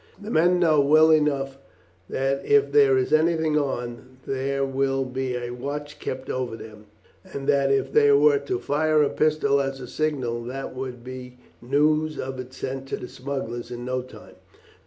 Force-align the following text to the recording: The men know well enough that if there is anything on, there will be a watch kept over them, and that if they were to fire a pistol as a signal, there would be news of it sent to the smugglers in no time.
The 0.19 0.31
men 0.31 0.57
know 0.59 0.81
well 0.81 1.11
enough 1.11 1.59
that 2.09 2.43
if 2.43 2.71
there 2.71 2.97
is 2.97 3.13
anything 3.13 3.55
on, 3.55 4.17
there 4.25 4.65
will 4.65 5.05
be 5.05 5.35
a 5.35 5.51
watch 5.51 5.99
kept 5.99 6.27
over 6.27 6.55
them, 6.55 6.87
and 7.23 7.47
that 7.47 7.71
if 7.71 7.93
they 7.93 8.11
were 8.11 8.39
to 8.39 8.57
fire 8.57 9.03
a 9.03 9.09
pistol 9.11 9.61
as 9.61 9.79
a 9.79 9.85
signal, 9.87 10.43
there 10.43 10.65
would 10.65 11.03
be 11.03 11.37
news 11.61 12.17
of 12.17 12.39
it 12.39 12.51
sent 12.51 12.87
to 12.87 12.97
the 12.97 13.07
smugglers 13.07 13.69
in 13.69 13.85
no 13.85 14.01
time. 14.01 14.37